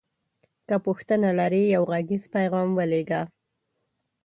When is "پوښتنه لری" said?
0.85-1.63